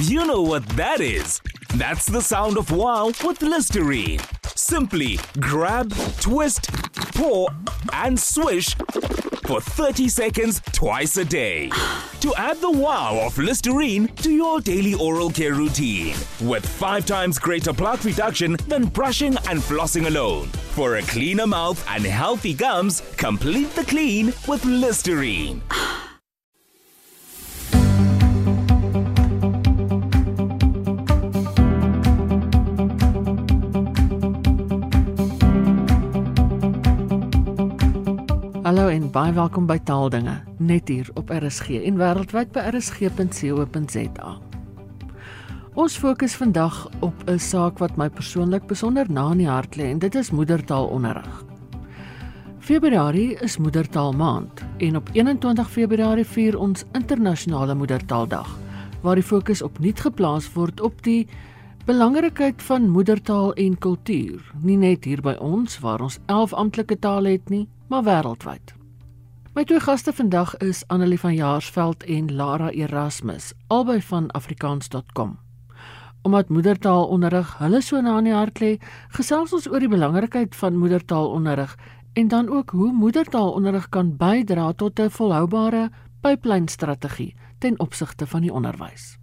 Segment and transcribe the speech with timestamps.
[0.00, 1.40] You know what that is.
[1.74, 4.20] That's the sound of wow with Listerine.
[4.54, 6.72] Simply grab, twist,
[7.16, 7.48] pour,
[7.92, 8.76] and swish
[9.44, 11.70] for 30 seconds twice a day.
[12.20, 17.40] To add the wow of Listerine to your daily oral care routine with five times
[17.40, 20.46] greater plaque reduction than brushing and flossing alone.
[20.76, 25.60] For a cleaner mouth and healthy gums, complete the clean with Listerine.
[38.68, 44.32] Hallo en baie welkom by Taaldinge, net hier op RSG en wêreldwyd by rsg.co.za.
[45.72, 49.88] Ons fokus vandag op 'n saak wat my persoonlik besonder na in die hart lê
[49.88, 51.44] en dit is moedertaalonderrig.
[52.58, 58.58] Februarie is moedertaalmaand en op 21 Februarie vier ons internasionale moedertaaldag
[59.00, 61.26] waar die fokus opnuut geplaas word op die
[61.88, 67.30] belangrikheid van moedertaal en kultuur, nie net hier by ons waar ons 11 amptelike tale
[67.32, 68.74] het nie, maar wêreldwyd.
[69.56, 75.38] My twee gaste vandag is Annelie van Jaarsveld en Lara Erasmus, albei van afrikaans.com.
[76.28, 78.74] Omdat moedertaalonderrig hulle so na in die hart lê,
[79.16, 81.72] gesels ons oor die belangrikheid van moedertaalonderrig
[82.20, 85.88] en dan ook hoe moedertaalonderrig kan bydra tot 'n volhoubare
[86.20, 89.16] pyplynstrategie ten opsigte van die onderwys.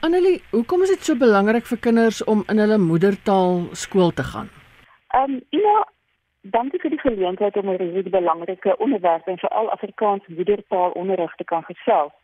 [0.00, 4.46] Annelie, hoekom is dit so belangrik vir kinders om in hulle moedertaal skool te gaan?
[5.18, 5.74] Ehm um, ja,
[6.56, 11.68] dankie vir die geleentheid om oor hierdie belangrike onderwerp en veral Afrikaans moedertaalonderrig te kan
[11.68, 12.16] gesels.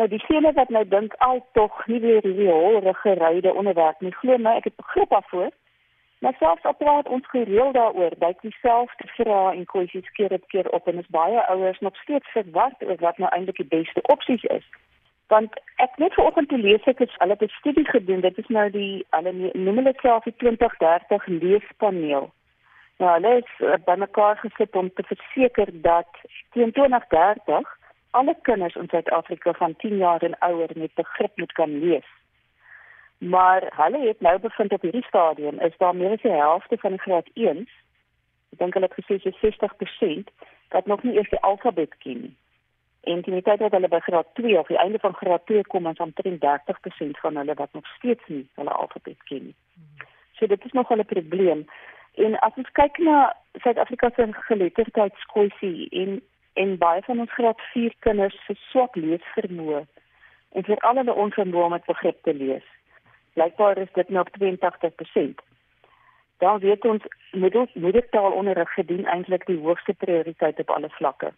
[0.00, 4.16] Nou die sene wat nou dink al tog nie weer hierdie holrige ryde onderwerp nie.
[4.22, 5.52] Glo my, ek het begrip daarvoor.
[6.24, 10.72] Maar selfs al praat ons gereeld daaroor, dat dieselfde vrae en kwessies keer op keer
[10.72, 14.44] op en is baie ouers nog steeds verward oor wat nou eintlik die beste opsies
[14.44, 14.64] is.
[15.28, 18.20] Want ek net vanoggend te lees ek het hulle 'n studie gedoen.
[18.20, 22.32] Dit is nou die hulle noem hulle self die 2030 leespaneel
[22.98, 26.08] Nou, hulle is uh, bymekaar gesit om te verseker dat
[26.50, 27.68] teen 2030
[28.10, 32.08] alle kinders in Suid-Afrika van 10 jaar en ouer met begrip moet kan lees.
[33.18, 36.90] Maar hulle het nou bevind op hierdie stadium is daar meer as die helfte van
[36.90, 37.70] die graad 1s,
[38.50, 40.34] ek dink hulle het gesê so 60%
[40.74, 42.34] wat nog nie eers die alfabet ken nie.
[43.00, 45.86] En die tyd dat hulle by graad 2 of die einde van graad 2 kom,
[45.86, 49.56] is omtrent 30% van hulle wat nog steeds nie hulle alfabet ken nie.
[50.38, 51.66] So dit is nog 'n probleem.
[52.14, 56.22] En as ons kyk na Suid-Afrika se geletterdheidskwessie en
[56.54, 59.84] en baie van ons graad 4 kinders se swak leesvermoë
[60.50, 62.64] en vir al hulle onvermoë om begrip te lees.
[63.32, 65.42] Blykbaar is dit nou op 82%.
[66.38, 71.32] Dan weet ons middels moedertaalonderrig gedien eintlik die hoogste prioriteit op alle vlakke.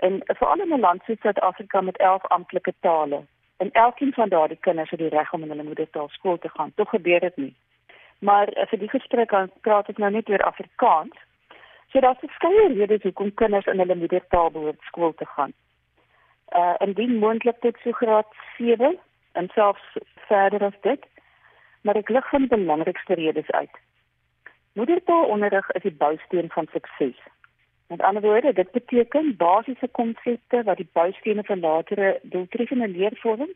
[0.00, 3.20] En veral in 'n land soos Suid-Afrika met 11 amptelike tale,
[3.60, 6.72] en elkeen van daardie kinders het die reg om in hulle moedertaal skool te gaan.
[6.74, 7.56] Tog gebeur dit nie.
[8.18, 11.16] Maar uh, vir die gesprek aan praat ek nou net oor Afrikaans.
[11.92, 15.52] So daar's verskeie redes hoekom kinders in hulle moedertaal behoort skool te gaan.
[16.60, 18.96] Uh indien moontlik tot so graad 7
[19.32, 19.92] en selfs
[20.30, 21.04] verder as dit.
[21.80, 23.76] Maar ek lig van die belangrikste redes uit.
[24.72, 27.20] Moedertaalonderrig is die bousteen van sukses.
[27.90, 33.50] Met ander woorde, dit beteken basiese konsepte wat die boustene vir latere doeltreffende leervorming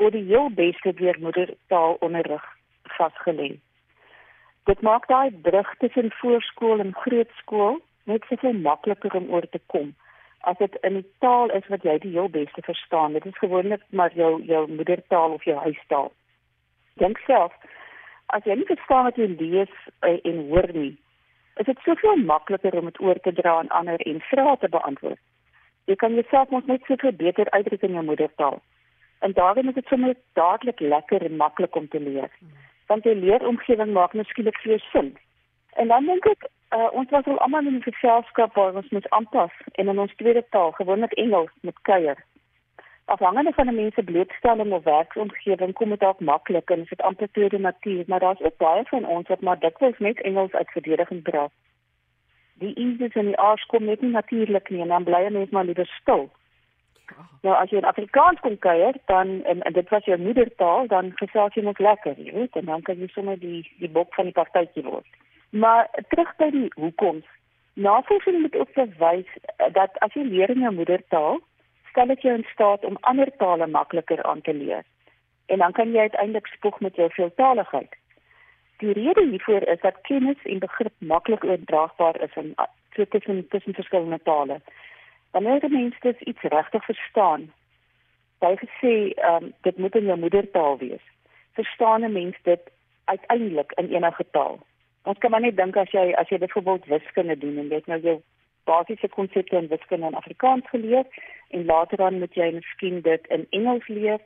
[0.00, 2.48] word die heel beste deur moedertaalonderrig
[2.96, 3.52] vasgelê.
[4.66, 7.78] Dit maak daai brug tussen voorskool en grootskool
[8.10, 9.94] net soveel makliker om oor te kom
[10.50, 13.14] as dit in die taal is wat jy die heel beste verstaan.
[13.14, 16.10] Dit is gewoonlik maar jou jou moedertaal of jou huistaal.
[16.98, 17.54] Dink self
[18.34, 20.96] as jy nie verstaan wat jy lees eh, en hoor nie,
[21.56, 25.20] is dit soveel makliker om dit oor te dra aan ander en vrae te beantwoord.
[25.90, 28.62] Jy kan jouself mos net soveel beter uitdruk in jou moedertaal.
[29.18, 32.30] En daarom is dit sommer dadelik lekker en maklik om te leer.
[32.86, 35.12] Want die leeromgewing maak nou skielik vir jou sin.
[35.76, 39.08] En dan dink ek uh, ons was al almal in 'n geselskap waar ons moet
[39.10, 42.18] aanpas en in ons tweede taal, gewoonlik Engels, met kuier.
[43.04, 47.30] Afhangende van 'n mens se blootstelling of werksomgewing kom dit dalk maklik en dit amper
[47.30, 51.24] tweede natuur, maar daar's ook baie van ons wat maar dikwels net Engels uit verdediging
[51.24, 51.48] dra.
[52.54, 55.50] Die Engels en die Aars kom net nie natuurlik nie en dan bly 'n mens
[55.50, 56.30] maar liewer stil.
[57.42, 61.12] Nou as jy in Afrikaans kom kuier, dan en, en dit was jou moedertaal, dan
[61.14, 64.24] gesels jy net lekker, jy weet, en dan kan jy sommer die die bok van
[64.24, 65.06] die partytjie word.
[65.50, 67.26] Maar terug by die hoekoms.
[67.74, 71.40] Navorsing moet ook bewys eh, dat as jy leer in jou moedertaal,
[71.92, 74.84] stel dit jou in staat om ander tale makliker aan te leer.
[75.46, 77.96] En dan kan jy uiteindelik spoeg met jou veeltaligheid.
[78.82, 82.54] Die rede hiervoor is dat kennis en begrip maklik oordraagbaar is in
[82.92, 84.60] tussen tussen verskillende tale
[85.32, 87.48] wanneer die mens dit iets regtig verstaan,
[88.44, 91.04] baie gesê, ehm um, dit moet in jou moedertaal wees.
[91.58, 92.70] Verstaan 'n mens dit
[93.04, 94.58] uiteindelik in enige taal?
[95.02, 97.86] Ons kan maar net dink as jy as jy byvoorbeeld wiskunde doen en jy het
[97.86, 98.22] nou jou
[98.64, 101.04] basiese konsepte in wiskunde in Afrikaans geleer
[101.50, 104.20] en later dan moet jy miskien dit in Engels leer.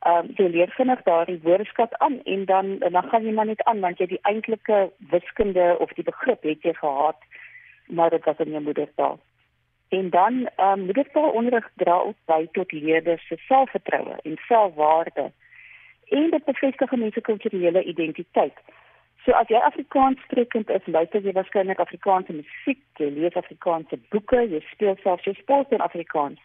[0.00, 3.46] Ehm um, jy leer vinnig daardie woordeskat aan en dan en dan gaan jy maar
[3.46, 7.16] net aan want jy die eintlike wiskunde of die begrip het jy gehad
[7.86, 9.18] maar dit was in jou moedertaal.
[9.88, 15.32] En dan ehm um, moedertaalonderrig dra ook by tot leerders se selfvertroue en selfwaarde
[16.08, 18.58] en dit bevestig 'n mens se kulturele identiteit.
[19.24, 24.42] So as jy Afrikaans sprekend is, luister jy waarskynlik Afrikaanse musiek, jy lees Afrikaanse boeke,
[24.50, 26.42] jy speel selfs jou sport in Afrikaans.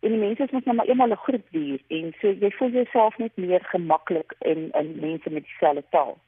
[0.00, 2.70] En die mense is mos nou maar eenmal 'n groep dier en so jy voel
[2.70, 6.18] jouself net meer gemaklik in in mense met dieselfde taal.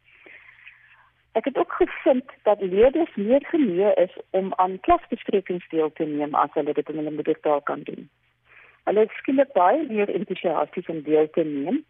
[1.33, 6.35] Ek het ook gevind dat leerders meer geneig is om aan klasbesprekings deel te neem
[6.35, 8.11] as hulle dit in hulle moedertaal kan doen.
[8.85, 11.85] Hulle skielik baie meer entoesiasties om deel te neem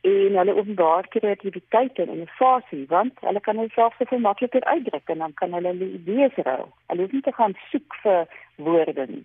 [0.00, 5.34] en hulle openbaar kreatiwiteit en innovasie want hulle kan hulself so makliker uitdruk en dan
[5.34, 6.70] kan hulle hulle idees ruil.
[6.86, 9.24] Hulle hoef nie te gaan soek vir woorde nie.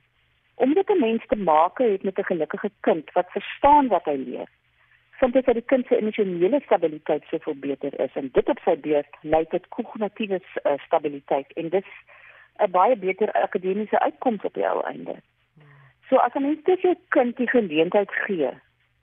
[0.56, 4.16] Om dit 'n mens te maak het met 'n gelukkige kind wat verstaan wat hy
[4.16, 4.50] leer.
[5.20, 8.76] Vind dit dat die kind se emosionele stabiliteit soveel beter is en dit op sy
[8.78, 11.90] beurt lei tot kognitiewe uh, stabiliteit en dis
[12.60, 15.16] 'n baie beter akademiese uitkoms op die ou einde.
[16.10, 18.50] So as 'n mens dit jou kind die geleentheid gee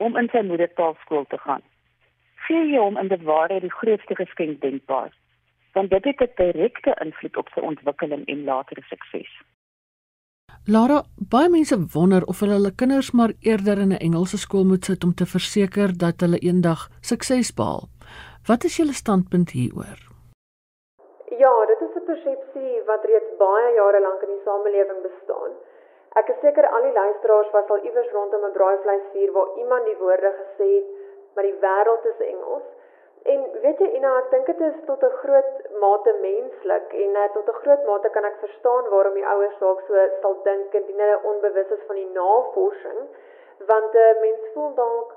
[0.06, 1.62] om in sy moedertaal skool te gaan.
[2.46, 5.12] Gee jy hom in die ware die grootste geskenk denkbaar,
[5.76, 9.32] want dit het 'n direkte invloed op sy ontwikkeling en latere sukses.
[10.66, 14.84] Lara, baie mense wonder of hulle hulle kinders maar eerder in 'n Engelse skool moet
[14.84, 17.88] sit om te verseker dat hulle eendag sukses behaal.
[18.48, 20.00] Wat is julle standpunt hieroor?
[21.42, 25.52] Ja, dit is 'n persepsie wat reeds baie jare lank in die samelewing bestaan.
[26.18, 29.96] Ek is seker al die luisteraars was al iewers rondom 'n braaivleisvuur waar iemand die
[29.96, 30.88] woorde gesê het,
[31.34, 32.66] maar die wêreld is Engels.
[33.22, 37.28] En weet jy, Ina, ek dink dit is tot 'n groot mate menslik en uh,
[37.36, 41.00] tot 'n groot mate kan ek verstaan waarom die ouers dalk so sal dink indien
[41.04, 43.00] hulle onbewus is van die navorsing,
[43.70, 45.14] want 'n uh, eh, mens voel dalk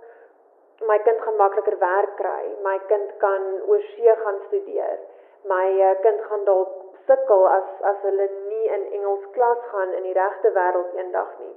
[0.81, 4.99] my kind gaan makliker werk kry, my kind kan oorsee gaan studeer,
[5.43, 10.07] my uh, kind gaan dalk sukkel as as hulle nie in Engels klas gaan in
[10.07, 11.55] die regte wêreld eendag nie.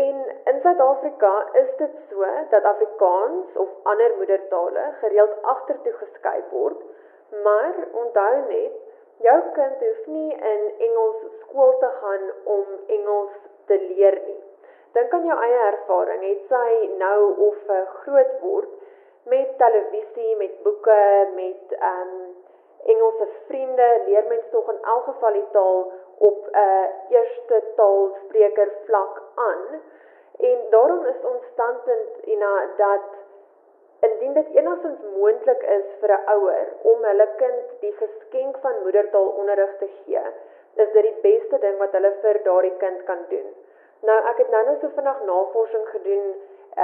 [0.00, 0.16] En
[0.52, 1.32] in Suid-Afrika
[1.62, 6.82] is dit so dat Afrikaans of ander moedertale gereeld agtertoe geskuif word,
[7.44, 8.72] maar onthou net
[9.28, 14.40] jou kind hoef nie in Engels skool te gaan om Engels te leer nie.
[14.92, 18.74] Dink aan jou eie ervaring, het sy nou of groot word
[19.26, 21.00] met televisie, met boeke,
[21.34, 22.34] met ehm um,
[22.92, 28.72] Engelse vriende leer mens tog in elk geval die taal op 'n uh, eerste taalspreker
[28.84, 29.64] vlak aan.
[30.38, 33.06] En daarom is ons standpunt Ina dat
[34.00, 39.76] indien dit enigstens moontlik is vir 'n ouer om hulle kind die geskenk van moedertaalonderrig
[39.78, 40.22] te gee,
[40.74, 43.48] is dit die beste ding wat hulle vir daardie kind kan doen.
[44.00, 46.26] Nou ek het nou net so vinnig navorsing gedoen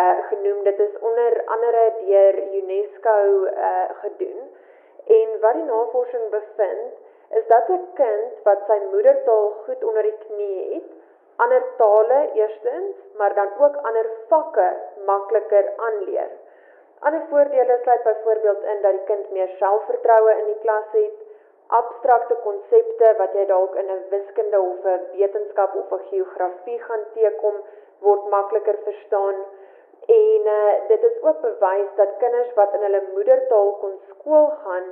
[0.01, 4.51] uh genoem dit is onder andere deur UNESCO uh gedoen
[5.07, 6.93] En wat die navorsing bevind,
[7.39, 10.89] is dat 'n kind wat sy moedertaal goed onder die knie het,
[11.37, 14.69] ander tale eerstens, maar dan ook ander vakke
[15.06, 16.31] makliker aanleer.
[17.01, 21.17] Ander voordele sluit byvoorbeeld in dat die kind meer selfvertroue in die klas het,
[21.67, 27.05] abstrakte konsepte wat jy dalk in 'n wiskunde of 'n wetenskap of 'n geografie gaan
[27.15, 27.56] teekom,
[27.99, 29.35] word makliker verstaan.
[30.06, 34.87] En uh, dit is ook bewys dat kinders wat in hulle moedertaal kon skool gaan,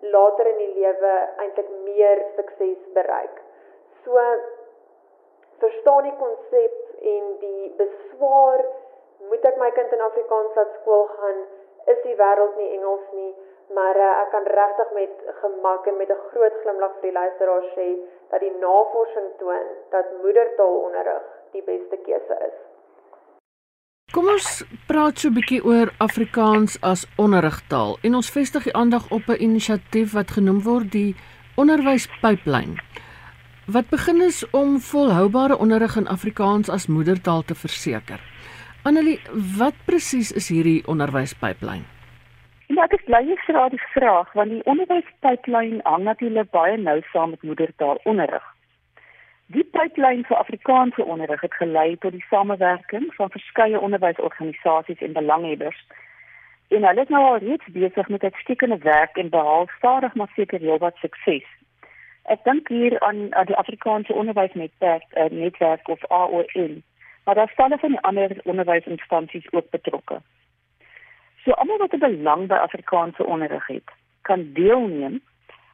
[0.00, 3.40] later in die lewe eintlik meer sukses bereik.
[4.04, 4.20] So
[5.58, 8.64] verstaan die konsep en die beswaar
[9.28, 11.44] moet ek my kind in Afrikaans laat skool gaan,
[11.92, 13.32] is die wêreld nie Engels nie,
[13.76, 17.72] maar uh, ek kan regtig met gemak en met 'n groot glimlag vir die luisteraars
[17.76, 17.88] sê
[18.30, 22.73] dat die navorsing toon dat moedertaalonderrig die beste keuse is.
[24.14, 24.48] Kom ons
[24.86, 29.42] praat so 'n bietjie oor Afrikaans as onderrigtaal en ons vestig die aandag op 'n
[29.46, 31.16] inisiatief wat genoem word die
[31.56, 32.78] onderwyspyplyn.
[33.66, 38.20] Wat begin is om volhoubare onderrig in Afrikaans as moedertaal te verseker.
[38.84, 39.18] Annelie,
[39.58, 41.84] wat presies is hierdie onderwyspyplyn?
[42.68, 47.00] Ja, ek is bly jy vra die vraag want die onderwyspyplyn hang natuurlik baie nou
[47.12, 48.53] saam met moedertaalonderrig.
[49.54, 55.84] Die pipeline vir Afrikaanse onderrig het gelei tot die samewerking van verskeie onderwysorganisasies en belanghebbers.
[56.74, 60.58] En hulle is nou al reeds besig met uitstekende werk en behaal stadig maar seker
[60.60, 61.46] heelwat sukses.
[62.34, 66.82] Ek dink hier aan, aan die Afrikaanse onderwysnetwerk uh, netwerk of AON
[67.24, 70.18] maar daar staan van die ander onderwysinstansies ook betrokke.
[71.44, 73.90] So almal wat 'n belang by Afrikaanse onderrig het,
[74.22, 75.22] kan deelneem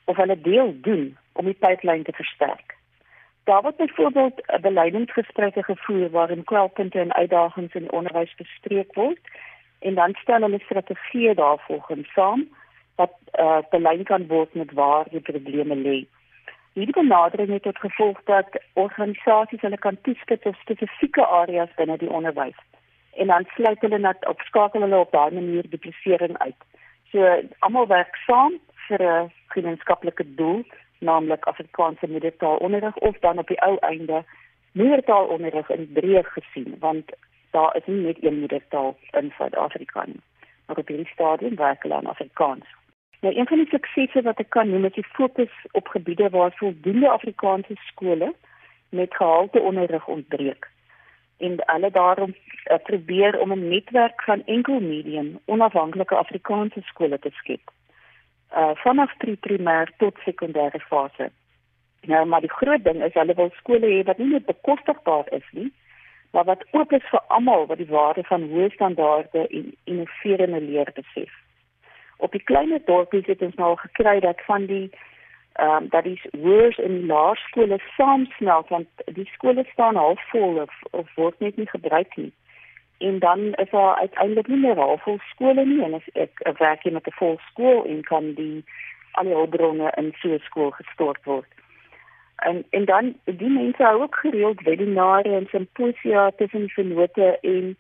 [0.04, 2.79] of hulle deel doen om die pipeline te versterk.
[3.44, 9.20] Daar word byvoorbeeld 'n beleidingsgesprekke gevoer waarin kwelpunte en uitdagings in onderwys bespreek word
[9.78, 12.49] en dan stel hulle strategieë daarvolgens saam
[12.94, 16.06] wat uh, belyn kan word met waar die probleme lê.
[16.73, 22.11] Hierdie benadering het tot gevolg dat organisasies hulle kan toespits op spesifieke areas binne die
[22.11, 22.61] onderwys
[23.11, 26.61] en dan sluit hulle net op skakel hulle op daardie manier die plasering uit.
[27.11, 27.26] So
[27.59, 28.52] almal werk saam
[28.87, 30.64] vir 'n gemeenskaplike doel
[31.00, 34.25] naamlik Afrikaanse moedertaalonderrig of dan op die ou einde
[34.73, 37.12] moedertaalonderrig in breë gesien want
[37.50, 40.23] daar is nie net een moedertaal in Suid-Afrika nie
[40.71, 42.66] maar op hierdie stadium werk hulle aan Afrikaans.
[43.21, 46.52] Nou een van die suksese wat ek kan noem is die fokus op gebiede waar
[46.57, 48.35] voldoende Afrikaanse skole
[48.88, 50.69] met gehalte onderrig ontbreek
[51.38, 57.30] en hulle daarom uh, probeer om 'n netwerk van enkel medium onafhanklike Afrikaanse skole te
[57.30, 57.73] skep
[58.57, 61.30] uh vanaf primêr tot sekondêre fase.
[62.00, 65.47] Nou maar die groot ding is hulle wil skole hê wat nie net bekostigbaar is
[65.52, 65.73] nie,
[66.33, 70.90] maar wat oop is vir almal wat die waarde van hoë standaarde en innoverende leer
[70.95, 71.30] besef.
[72.16, 74.90] Op die kleiner dorpies het ons nou gekry dat van die
[75.52, 80.61] ehm um, dat die hoërs in die laerskole saamsmelt want die skole staan half vol
[80.62, 82.33] of, of word net nie gebruik nie
[83.00, 86.92] en dan is daar uiteindelik nie meer halfvol skole nie en as ek werk hier
[86.92, 88.64] met 'n vol skool en kan die
[89.12, 91.50] alle hulpbronne in so 'n skool gestort word.
[92.37, 97.76] En en dan die mense hou ook gereeld webinare en simposia tussen die vennote en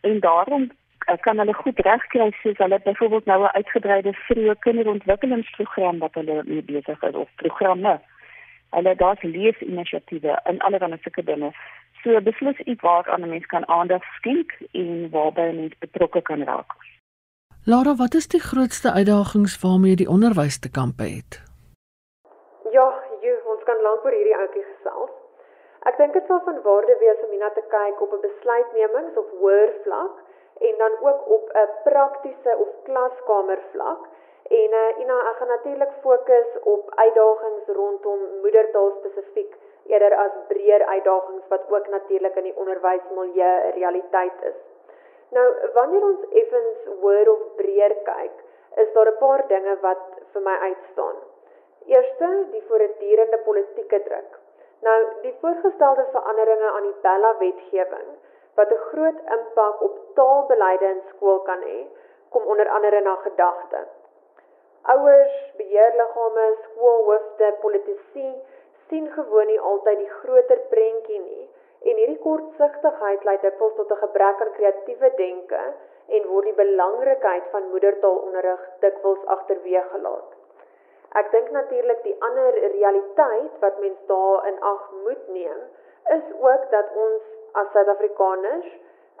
[0.00, 0.70] en daarom
[1.06, 6.42] eh, kan hulle goed regkry soos hulle byvoorbeeld nou 'n uitgebreide vroeë kinderontwikkelingsprogram wat hulle
[6.44, 8.00] mee besig is of programme.
[8.70, 11.52] Hulle daar's leesinisiatiewe in allerlei sulke dinge
[12.02, 16.42] So beslis iets waaraan 'n mens kan aandag skenk en waarby 'n mens betrokke kan
[16.42, 16.70] raak.
[17.64, 21.32] Lara, wat is die grootste uitdagings waarmee die onderwys te kampe het?
[22.76, 22.88] Ja,
[23.24, 25.14] jy, ons kan lank oor hierdie ouetjie gesels.
[25.90, 29.28] Ek dink dit sal van waarde wees om hierna te kyk op 'n besluitnemings of
[29.38, 30.14] hoër vlak
[30.68, 34.02] en dan ook op 'n praktiese of klaskamer vlak.
[34.60, 39.52] En uh, Ina, ek gaan natuurlik fokus op uitdagings rondom moedertaal spesifiek
[39.92, 44.58] eerder as breër uitdagings wat ook natuurlik in die onderwysmilieu 'n realiteit is.
[45.36, 48.36] Nou, wanneer ons effens hoër of breër kyk,
[48.82, 51.16] is daar 'n paar dinge wat vir my uitstaan.
[51.86, 54.38] Eerste, die voortdurende politieke druk.
[54.80, 58.10] Nou, die voorgestelde veranderinge aan die Bella wetgewing
[58.54, 61.86] wat 'n groot impak op taalbeleide in skool kan hê,
[62.28, 63.80] kom onder andere na gedagte.
[64.82, 68.34] Ouers, beheerliggame, skoolhoofde, politici
[68.92, 71.46] sien gewoon nie altyd die groter prentjie nie
[71.90, 75.62] en hierdie kortsigtigheid lei dikwels tot 'n gebrek aan kreatiewe denke
[76.16, 80.30] en word die belangrikheid van moedertaalonderrig dikwels agterweeg gelaat.
[81.20, 85.60] Ek dink natuurlik die ander realiteit wat mens daar in ag moet neem
[86.16, 87.22] is ook dat ons
[87.52, 88.70] as Suid-Afrikaners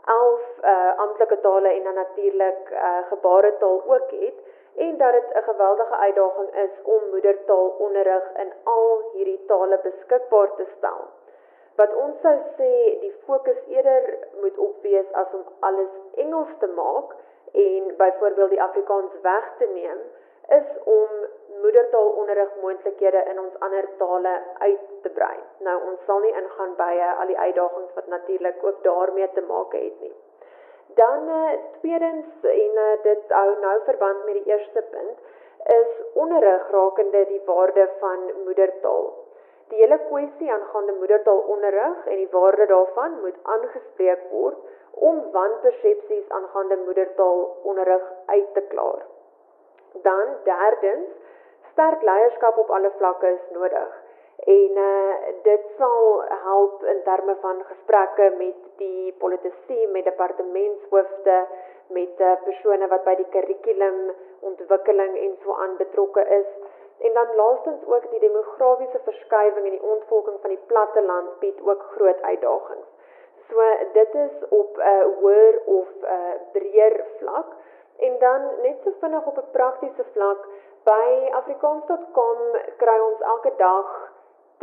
[0.04, 4.38] 11 uh, amptelike tale en dan natuurlik uh, gebaretaal ook het
[4.76, 10.66] en dat dit 'n geweldige uitdaging is om moedertaalonderrig in al hierdie tale beskikbaar te
[10.76, 11.00] stel.
[11.76, 16.66] Wat ons sou sê, die fokus eerder moet op wees as om alles Engels te
[16.66, 17.14] maak
[17.52, 19.98] en byvoorbeeld die Afrikaans weg te neem,
[20.48, 21.08] is om
[21.60, 25.38] moedertaalonderrig moontlikhede in ons ander tale uit te brei.
[25.58, 29.44] Nou ons sal nie ingaan by uh, al die uitdagings wat natuurlik ook daarmee te
[29.48, 30.14] maak het nie.
[30.94, 35.18] Dan uh, tweedens en uh, dit hou nou verband met die eerste punt
[35.74, 39.12] is onderrig rakende die waarde van moedertaal.
[39.68, 44.58] Die hele kwessie aangaande moedertaalonderrig en die waarde daarvan moet aangespreek word
[44.90, 49.06] om wanpersepsies aangaande moedertaalonderrig uit te klaar.
[49.92, 51.08] Dan derdens,
[51.72, 54.01] sterk leierskap op alle vlakke is nodig
[54.36, 61.46] en uh, dit sal help in terme van gesprekke met die politici, met departementshoofde,
[61.86, 64.10] met uh, persone wat by die kurrikulum
[64.40, 66.48] ontwikkeling en so aan betrokke is.
[67.02, 71.82] En dan laastens ook die demografiese verskywing en die ontvolking van die platteland bied ook
[71.94, 72.88] groot uitdagings.
[73.50, 73.62] So
[73.92, 77.46] dit is op 'n uh, hoër of 'n uh, breër vlak
[77.98, 80.46] en dan net so vinnig op 'n praktiese vlak
[80.84, 82.38] by afrikaans.com
[82.76, 84.11] kry ons elke dag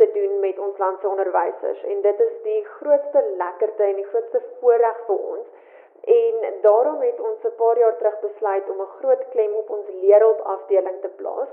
[0.00, 4.10] te doen met ons land se onderwysers en dit is die grootste lekkerte en die
[4.12, 5.46] grootste voorreg vir ons.
[6.18, 9.88] En daarom het ons 'n paar jaar terug besluit om 'n groot klem op ons
[10.04, 11.50] leerhulp afdeling te plaas.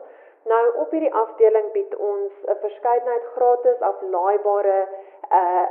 [0.53, 4.79] Nou op hierdie afdeling bied ons 'n verskeidenheid gratis aflaaibare
[5.41, 5.67] uh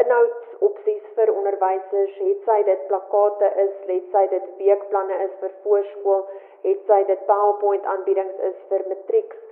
[0.00, 6.26] inhoudsopsies vir onderwysers, het sy dit plakkate is, het sy dit weekplanne is vir voorskool,
[6.66, 9.45] het sy dit PowerPoint aanbiedings is vir matrieks.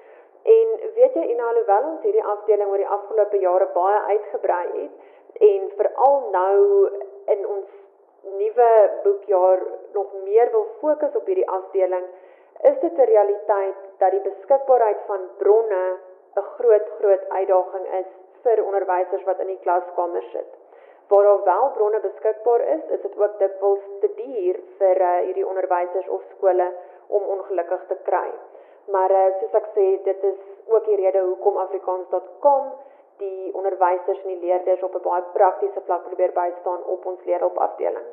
[0.44, 5.42] En weet jy en alhoewel ons hierdie afdeling oor die afgelope jare baie uitgebrei het
[5.48, 6.58] en veral nou
[7.32, 7.70] in ons
[8.38, 8.68] nuwe
[9.04, 12.04] boekjaar nog meer wil fokus op hierdie afdeling,
[12.70, 15.84] is dit 'n realiteit dat die beskikbaarheid van bronne
[16.36, 18.10] 'n groot groot uitdaging is
[18.42, 20.50] vir onderwysers wat in die klaskamer sit.
[21.08, 25.46] Waar daar wel bronne beskikbaar is, is dit ook dikwels te duur vir uh, hierdie
[25.46, 26.72] onderwysers of skole
[27.06, 28.28] om ongelukkig te kry.
[28.92, 32.72] Maar uh, soos ek sê, dit is ook die rede hoekom afrikaans.com
[33.18, 37.56] die onderwysers en die leerders op 'n baie praktiese vlak probeer bystaan op ons leerhulp
[37.56, 38.06] afdeling.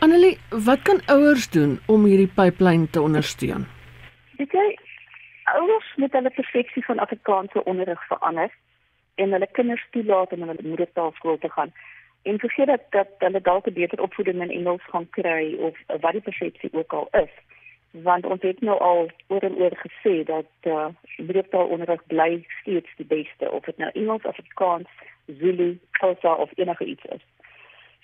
[0.00, 0.38] Annelie,
[0.68, 3.66] wat kan ouers doen om hierdie pipeline te ondersteun?
[4.36, 4.78] Dit jy
[5.44, 8.50] ouers moet hulle persepsie van Afrikaanse onderrig verander
[9.14, 11.72] en hulle kinders toelaat om na hulle moedertaalskool te gaan
[12.22, 16.12] en vergeet dat dat hulle dalk 'n beter opvoeding in Engels gaan kry of wat
[16.12, 17.34] die persepsie ook al is
[17.90, 23.06] want ons het nou al oor en oor gesê dat uh, moedertaalonderrig bly steeds die
[23.06, 24.88] beste of dit nou Engels Afrikaans,
[25.26, 27.24] Zulu, Xhosa of enige iets is.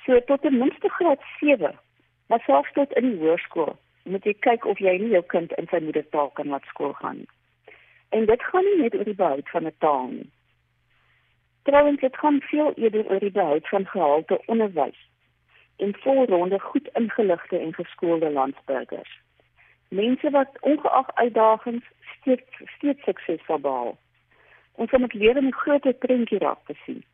[0.04, 1.74] So tot ten minste graad 7,
[2.26, 5.66] maar selfs tot in die hoërskool moet jy kyk of jy nie jou kind in
[5.70, 7.30] sy moedertaal kan laat skool gaan nie.
[8.14, 10.30] En dit gaan nie net oor die behoud van 'n taal nie.
[11.66, 15.00] Trouwens, dit gaan veel eerder oor die behoud van gehalte onderwys
[15.76, 19.25] en volronde goed ingeligte en geskoolde landsburgers.
[19.88, 21.84] Mense wat ongeag uitdagings
[22.18, 23.98] steeds steeds sukses behaal.
[24.72, 27.04] Ons moet leer om 'n groter prentjie raak te sien.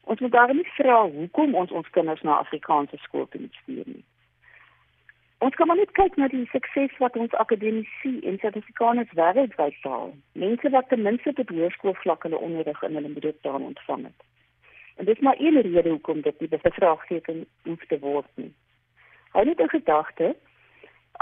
[0.00, 3.86] Ons moet daarom nie vra hoekom ons ons kinders na Afrikaanse skool toe moet stuur
[3.86, 4.04] nie.
[5.38, 10.12] Ons kan maar net kyk na die sukses wat ons akademici en sertifikaners wêreldwyd behaal.
[10.32, 14.26] Mense wat ten minste op hoërskoolvlak hulle onderrig in hulle moedertaal ontvang het.
[14.96, 18.52] En dit is maar een rede hoekom dit nie bevraagteken hoef te word nie.
[19.32, 20.36] Hou net in gedagte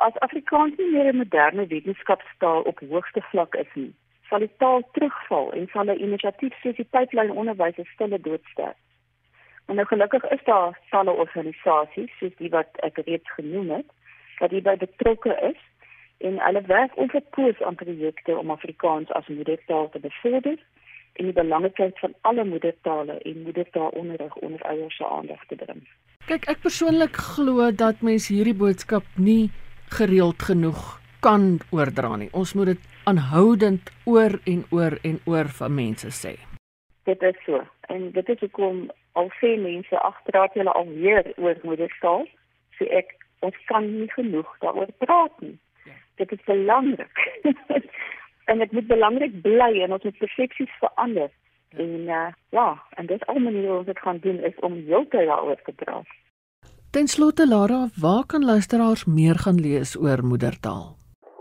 [0.07, 3.93] as Afrikaans nie meer 'n moderne wetenskapstaal op hoogste vlak is nie,
[4.29, 8.45] sal die taal terugval en sal 'n inisiatief soos die pipeline onderwys 'n stille dood
[8.53, 8.79] sterf.
[9.69, 13.89] En nou gelukkig is daar talle organisasies soos die wat ek reeds genoem het
[14.39, 15.61] wat hierby betrokke is
[16.19, 20.59] en hulle werk onverpoos aan projekte om Afrikaans as moedertaal te bevorder
[21.13, 25.83] en die belangrikheid van alle moedertale en moedertaalonderrig onder ouers se aandag te bring.
[26.27, 29.51] Kyk, ek persoonlik glo dat mens hierdie boodskap nie
[29.91, 32.29] gereeld genoeg kan oordra nie.
[32.33, 36.35] Ons moet dit aanhoudend oor en oor en oor van mense sê.
[37.09, 37.63] Dit is so.
[37.89, 42.27] En dit is hoekom al sê mense agterraad hulle alweer oor moedertaal.
[42.79, 43.15] So ek
[43.47, 45.57] ons kan nie genoeg daaroor praat nie.
[45.87, 45.97] Ja.
[46.23, 47.25] Dit is belangrik.
[48.51, 51.31] en dit moet belangrik bly en ons moet persepsies verander.
[51.31, 51.85] Ja.
[51.85, 55.61] En uh, ja, en dit al maniere wat dit gaan doen is om heeltyd daaroor
[55.65, 56.17] te praat.
[56.97, 60.85] Ten slotte Lara, waar kan luisteraars meer gaan lees oor moedertaal?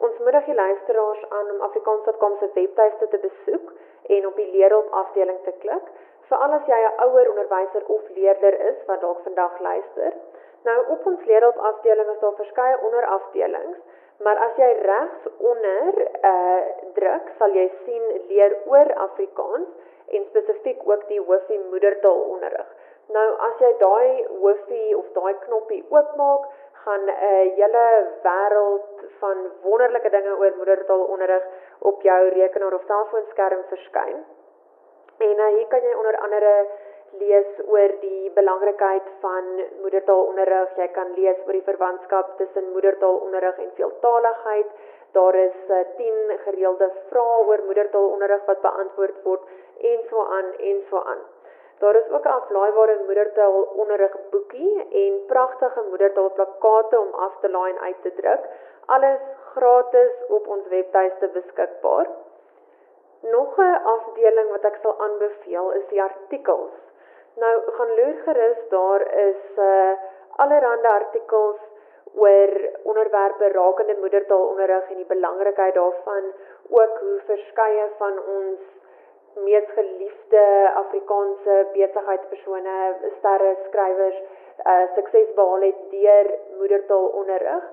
[0.07, 3.65] Ons moedig die luisteraars aan om afrikaans.com se webtuiste te besoek
[4.15, 5.85] en op die leerhulp afdeling te klik.
[6.29, 10.11] Veral as jy 'n ouer onderwyser of leerder is wat dalk vandag luister,
[10.67, 13.77] Nou op ons leerhulp afdeling is daar verskeie onderafdelings,
[14.25, 15.99] maar as jy regs onder
[16.31, 16.61] uh
[16.97, 19.69] druk, sal jy sien leer oor Afrikaans
[20.17, 22.69] en spesifiek ook die hoofie moedertaal onderrig.
[23.15, 26.47] Nou as jy daai hoofie of daai knoppie oopmaak,
[26.87, 27.85] gaan 'n uh, hele
[28.23, 31.45] wêreld van wonderlike dinge oor moedertaal onderrig
[31.79, 34.19] op jou rekenaar of selfoonskerm verskyn.
[35.17, 36.53] En uh, hier kan jy onder andere
[37.19, 39.43] lees oor die belangrikheid van
[39.81, 40.75] moedertaalonderrig.
[40.75, 44.69] Jy kan lees oor die verwantskap tussen moedertaalonderrig en veeltaligheid.
[45.11, 45.73] Daar is 10
[46.05, 49.41] uh, eh, gereelde vrae oor moedertaalonderrig wat beantwoord word
[49.91, 51.23] en so aan en so aan.
[51.79, 57.79] Daar is ook 'n aflaaibare moedertaalonderrig boekie en pragtige moedertaalplakate om af te laai en
[57.79, 58.43] uit te druk.
[58.85, 59.19] Alles
[59.55, 62.07] gratis op ons webtuiste beskikbaar.
[63.21, 66.73] Nog 'n afdeling wat ek sal aanbeveel is die artikels.
[67.35, 69.91] Nou gaan loer gerus, daar is uh
[70.35, 71.59] allerlei artikels
[72.15, 72.49] oor
[72.83, 76.23] onderwerpe rakende moedertaalonderrig en die belangrikheid daarvan,
[76.69, 78.59] ook hoe verskeie van ons
[79.43, 84.21] mees geliefde Afrikaanse besigheidspersone, sterre skrywers,
[84.65, 87.63] uh sukses behaal het deur moedertaalonderrig.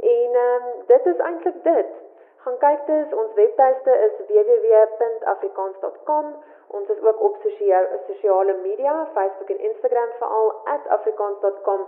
[0.00, 2.05] En ehm um, dit is eintlik dit.
[2.46, 6.26] Gaan kyk dis ons webtuiste is www.afrikaans.com.
[6.78, 10.52] Ons is ook op sosiale media, Facebook en Instagram veral
[10.96, 11.80] @afrikaans.com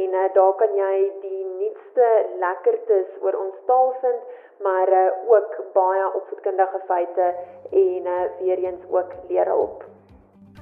[0.00, 2.06] en uh, daar kan jy die nuutste
[2.42, 4.20] lekkertes oor ons taal vind,
[4.66, 7.26] maar uh, ook baie opvoedkundige feite
[7.70, 9.84] en uh, weer eens ook leerhulp.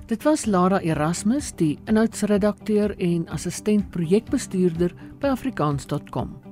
[0.06, 6.47] Dit was Lara Erasmus, die inhoudsredakteur en assistent projekbestuurder by afrikaans.com.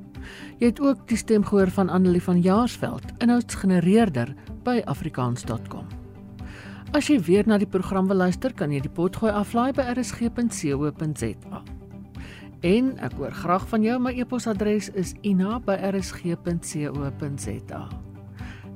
[0.58, 4.34] Jy het ook die stem gehoor van Annelie van Jaarsveld, inhoudsgenereerder
[4.64, 5.86] by afrikaans.com.
[6.94, 11.62] As jy weer na die program wil luister, kan jy die potgooi aflaai by rsg.co.za.
[12.64, 13.98] En ek hoor graag van jou.
[14.00, 15.62] My e-posadres is ina@rsg.co.za.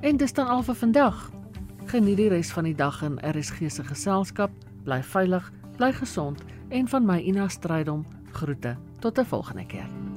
[0.00, 1.30] En dis dan al vir vandag.
[1.86, 4.50] Geniet die res van die dag in RSG se geselskap.
[4.84, 8.76] Bly veilig, bly gesond en van my Ina Strydom groete.
[9.00, 10.09] Tot 'n volgende keer.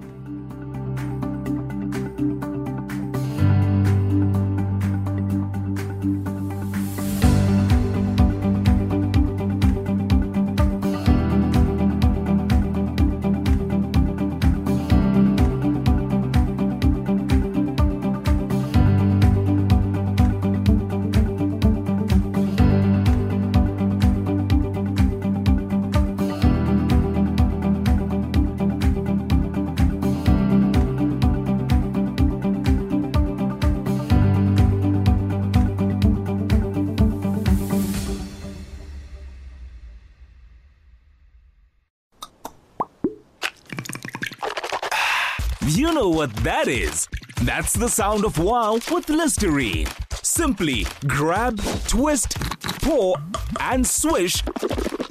[45.93, 47.07] Know what that is.
[47.43, 49.85] That's the sound of wow with Listerine.
[50.23, 52.35] Simply grab, twist,
[52.81, 53.17] pour,
[53.59, 54.41] and swish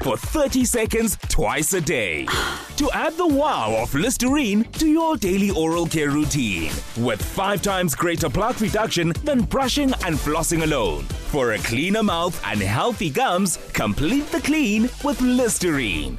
[0.03, 2.27] for 30 seconds twice a day.
[2.79, 7.95] To add the wow of Listerine to your daily oral care routine with five times
[7.95, 11.05] greater plaque reduction than brushing and flossing alone.
[11.31, 16.19] For a cleaner mouth and healthy gums, complete the clean with Listerine.